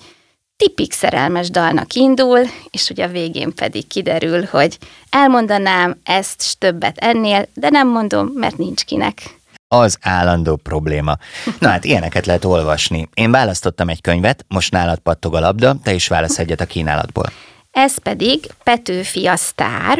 [0.61, 4.77] tipik szerelmes dalnak indul, és ugye a végén pedig kiderül, hogy
[5.09, 9.21] elmondanám ezt, s többet ennél, de nem mondom, mert nincs kinek.
[9.67, 11.17] Az állandó probléma.
[11.59, 13.09] Na hát ilyeneket lehet olvasni.
[13.13, 17.31] Én választottam egy könyvet, most nálad pattog a labda, te is válasz egyet a kínálatból.
[17.71, 19.99] Ez pedig Petőfi a sztár.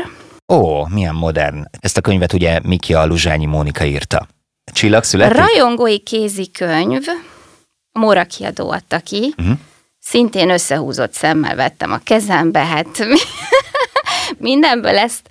[0.54, 1.64] Ó, milyen modern.
[1.80, 4.28] Ezt a könyvet ugye Miki a Luzsányi Mónika írta.
[4.74, 5.38] Csillag születik?
[5.38, 7.06] Rajongói kézikönyv,
[7.92, 9.34] Móra kiadó adta ki.
[9.38, 9.58] Uh-huh
[10.04, 12.88] szintén összehúzott szemmel vettem a kezembe, hát
[14.38, 15.22] mindenből ezt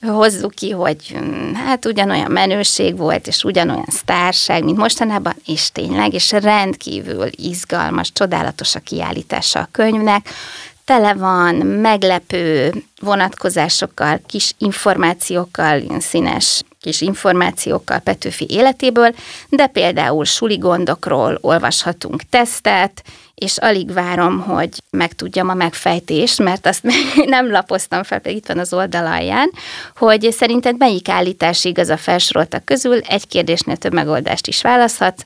[0.00, 6.12] hozzuk ki, hogy mm, hát ugyanolyan menőség volt, és ugyanolyan sztárság, mint mostanában, és tényleg,
[6.12, 10.28] és rendkívül izgalmas, csodálatos a kiállítása a könyvnek,
[10.84, 19.14] tele van meglepő vonatkozásokkal, kis információkkal, színes kis információkkal Petőfi életéből,
[19.48, 23.02] de például suli gondokról olvashatunk tesztet,
[23.34, 26.82] és alig várom, hogy megtudjam a megfejtést, mert azt
[27.26, 29.50] nem lapoztam fel, pedig itt van az oldalalján,
[29.96, 35.24] hogy szerinted melyik állítás igaz a felsoroltak közül, egy kérdésnél több megoldást is választhat,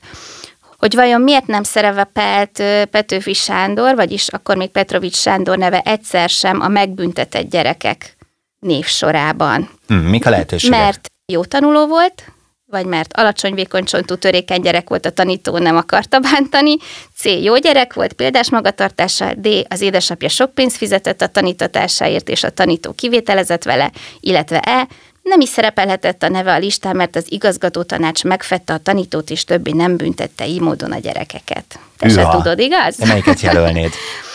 [0.77, 6.61] hogy vajon miért nem szerepelt Petőfi Sándor, vagyis akkor még Petrovics Sándor neve egyszer sem
[6.61, 8.17] a megbüntetett gyerekek
[8.59, 9.69] névsorában.
[9.87, 10.79] Hm, mik a lehetőségek?
[10.79, 12.23] Mert jó tanuló volt,
[12.69, 16.75] vagy mert alacsony vékonycsontú törékeny gyerek volt a tanító, nem akarta bántani,
[17.15, 17.25] C.
[17.25, 19.47] Jó gyerek volt, példás magatartása, D.
[19.67, 24.87] Az édesapja sok pénzt fizetett a tanítatásáért, és a tanító kivételezett vele, illetve E.
[25.21, 29.43] Nem is szerepelhetett a neve a listán, mert az igazgató tanács megfette a tanítót, és
[29.43, 31.79] többé nem büntette így módon a gyerekeket.
[31.97, 32.95] Te se tudod, igaz?
[32.95, 33.91] De melyiket jelölnéd?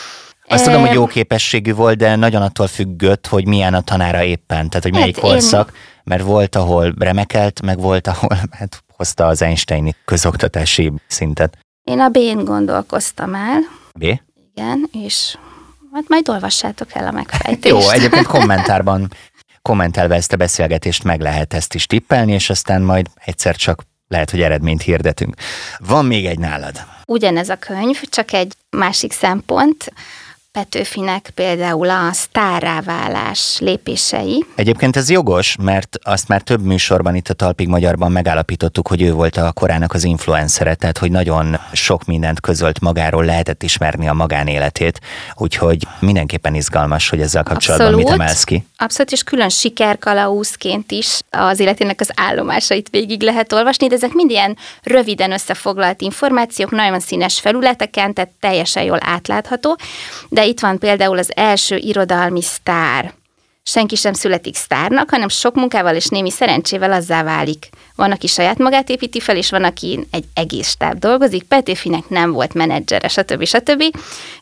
[0.55, 4.69] Azt tudom, hogy jó képességű volt, de nagyon attól függött, hogy milyen a tanára éppen,
[4.69, 5.81] tehát hogy melyik hát korszak, én...
[6.05, 11.59] mert volt, ahol remekelt, meg volt, ahol hát, hozta az Einsteini közoktatási szintet.
[11.85, 13.59] Én a B-n gondolkoztam el.
[13.99, 14.03] B?
[14.55, 15.37] Igen, és
[15.93, 17.75] hát majd olvassátok el a megfejtést.
[17.75, 19.11] jó, egyébként kommentárban
[19.63, 24.31] kommentelve ezt a beszélgetést meg lehet ezt is tippelni, és aztán majd egyszer csak lehet,
[24.31, 25.35] hogy eredményt hirdetünk.
[25.79, 26.85] Van még egy nálad.
[27.07, 29.93] Ugyanez a könyv, csak egy másik szempont.
[30.59, 34.45] Petőfinek például a sztárráválás lépései.
[34.55, 39.13] Egyébként ez jogos, mert azt már több műsorban itt a Talpig Magyarban megállapítottuk, hogy ő
[39.13, 44.13] volt a korának az influencere, tehát hogy nagyon sok mindent közölt magáról, lehetett ismerni a
[44.13, 45.01] magánéletét,
[45.35, 48.09] úgyhogy mindenképpen izgalmas, hogy ezzel kapcsolatban Abszolút.
[48.11, 48.67] mit emelsz ki.
[48.77, 54.31] Abszolút, és külön sikerkalauzként is az életének az állomásait végig lehet olvasni, de ezek mind
[54.31, 59.79] ilyen röviden összefoglalt információk, nagyon színes felületeken, tehát teljesen jól átlátható,
[60.29, 63.15] de itt van például az első irodalmi sztár.
[63.63, 67.69] Senki sem születik sztárnak, hanem sok munkával és némi szerencsével azzá válik.
[67.97, 71.43] Van, aki saját magát építi fel, és van, aki egy egész stáb dolgozik.
[71.43, 73.45] Petőfinek nem volt menedzsere, stb.
[73.45, 73.83] stb.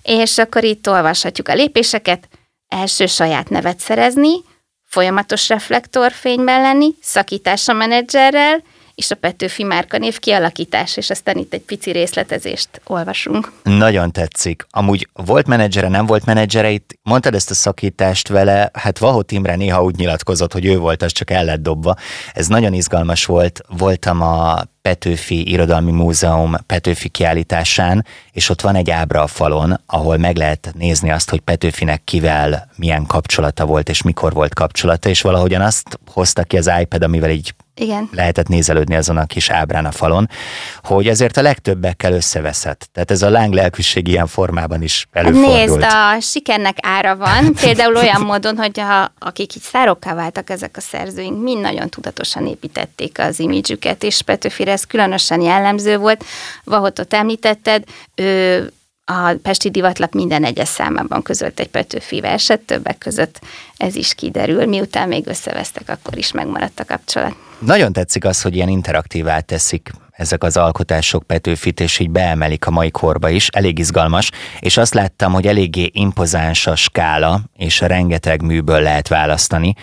[0.03, 2.29] És akkor itt olvashatjuk a lépéseket.
[2.69, 4.33] Első saját nevet szerezni,
[4.89, 8.63] folyamatos reflektorfényben lenni, szakítás a menedzserrel,
[8.95, 13.53] és a Petőfi márkanév kialakítás, és aztán itt egy pici részletezést olvasunk.
[13.63, 14.67] Nagyon tetszik.
[14.71, 19.57] Amúgy volt menedzsere, nem volt menedzsere, itt mondtad ezt a szakítást vele, hát Vahot Imre
[19.57, 21.97] néha úgy nyilatkozott, hogy ő volt, az csak el lett dobva.
[22.33, 23.61] Ez nagyon izgalmas volt.
[23.69, 30.17] Voltam a Petőfi Irodalmi Múzeum Petőfi kiállításán, és ott van egy ábra a falon, ahol
[30.17, 35.21] meg lehet nézni azt, hogy Petőfinek kivel milyen kapcsolata volt, és mikor volt kapcsolata, és
[35.21, 38.09] valahogyan azt hozta ki az iPad, amivel így igen.
[38.13, 40.29] lehetett nézelődni azon a kis ábrán a falon,
[40.83, 42.89] hogy azért a legtöbbekkel összeveszett.
[42.93, 45.69] Tehát ez a láng lelkűség ilyen formában is előfordult.
[45.69, 50.77] Nézd, a sikernek ára van, például olyan módon, hogy a, akik így szárokká váltak ezek
[50.77, 56.25] a szerzőink, mind nagyon tudatosan építették az imidzsüket, és Petőfire ez különösen jellemző volt.
[56.65, 58.73] Vahotot említetted, ő
[59.05, 63.41] a Pesti Divatlap minden egyes számában közölt egy Petőfi verset, többek között
[63.77, 67.37] ez is kiderül, miután még összevesztek, akkor is megmaradt a kapcsolat.
[67.59, 72.71] Nagyon tetszik az, hogy ilyen interaktívá teszik ezek az alkotások Petőfit, és így beemelik a
[72.71, 73.49] mai korba is.
[73.49, 79.09] Elég izgalmas, és azt láttam, hogy eléggé impozáns a skála, és a rengeteg műből lehet
[79.09, 79.75] választani.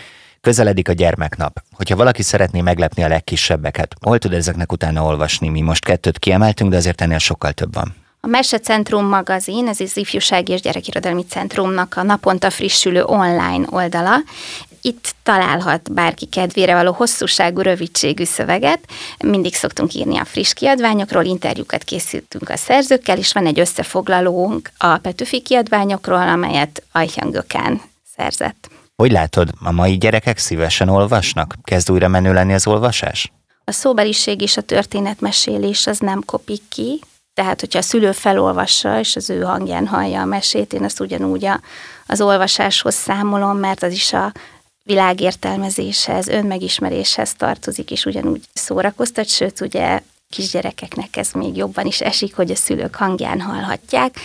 [0.42, 1.64] Közeledik a gyermeknap.
[1.72, 5.50] Hogyha valaki szeretné meglepni a legkisebbeket, hol tud ezeknek utána olvasni?
[5.50, 7.96] Mi most kettőt kiemeltünk, de azért ennél sokkal több van.
[8.22, 14.16] A Mesecentrum magazin, ez az Ifjúsági és Gyerekirodalmi Centrumnak a naponta frissülő online oldala.
[14.82, 18.80] Itt találhat bárki kedvére való hosszúságú, rövidségű szöveget.
[19.24, 24.98] Mindig szoktunk írni a friss kiadványokról, interjúkat készítünk a szerzőkkel, és van egy összefoglalónk a
[24.98, 27.82] Petőfi kiadványokról, amelyet Ajhan Gökán
[28.16, 28.70] szerzett.
[28.96, 31.56] Hogy látod, a mai gyerekek szívesen olvasnak?
[31.64, 33.32] Kezd újra menő lenni az olvasás?
[33.64, 37.00] A szóbeliség és a történetmesélés az nem kopik ki,
[37.40, 41.46] tehát, hogyha a szülő felolvassa, és az ő hangján hallja a mesét, én ezt ugyanúgy
[41.46, 41.62] a,
[42.06, 44.32] az olvasáshoz számolom, mert az is a
[44.84, 52.52] világértelmezéshez, önmegismeréshez tartozik, és ugyanúgy szórakoztat, sőt, ugye kisgyerekeknek ez még jobban is esik, hogy
[52.52, 54.20] a szülők hangján hallhatják,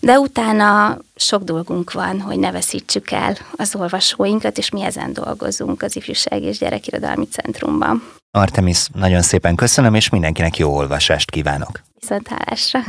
[0.00, 5.82] de utána sok dolgunk van, hogy ne veszítsük el az olvasóinkat, és mi ezen dolgozunk
[5.82, 8.19] az Ifjúság és Gyerekirodalmi Centrumban.
[8.32, 11.82] Artemis, nagyon szépen köszönöm, és mindenkinek jó olvasást kívánok.
[12.00, 12.80] Viszontlátásra!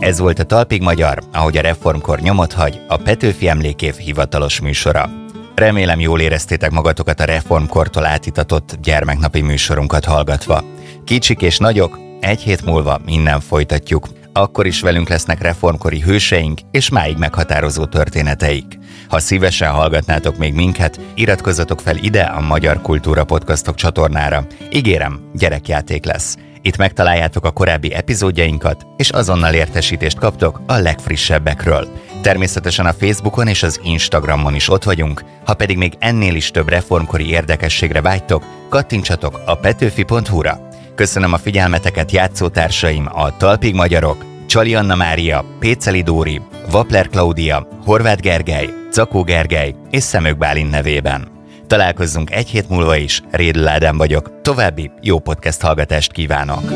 [0.00, 5.10] Ez volt a Talpig Magyar, ahogy a reformkor nyomot hagy, a Petőfi Emlékév hivatalos műsora.
[5.54, 10.64] Remélem jól éreztétek magatokat a reformkortól átitatott gyermeknapi műsorunkat hallgatva.
[11.04, 14.08] Kicsik és nagyok, egy hét múlva minden folytatjuk.
[14.32, 18.78] akkor is velünk lesznek reformkori hőseink és máig meghatározó történeteik.
[19.08, 24.46] Ha szívesen hallgatnátok még minket, iratkozzatok fel ide a Magyar Kultúra Podcastok csatornára.
[24.70, 26.36] Ígérem, gyerekjáték lesz.
[26.62, 31.88] Itt megtaláljátok a korábbi epizódjainkat, és azonnal értesítést kaptok a legfrissebbekről.
[32.20, 36.68] Természetesen a Facebookon és az Instagramon is ott vagyunk, ha pedig még ennél is több
[36.68, 40.68] reformkori érdekességre vágytok, kattintsatok a petőfi.hu-ra.
[40.94, 46.40] Köszönöm a figyelmeteket játszótársaim, a Talpig Magyarok, Csali Anna Mária, Péceli Dóri,
[46.70, 51.28] Vapler Klaudia, Horváth Gergely, Cakó Gergely és Szemök Bálint nevében.
[51.66, 54.40] Találkozzunk egy hét múlva is, Rédl Ádám vagyok.
[54.42, 56.72] További jó podcast hallgatást kívánok!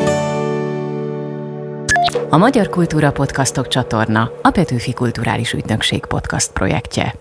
[2.28, 7.14] A Magyar Kultúra Podcastok csatorna a Petőfi Kulturális Ügynökség podcast projektje.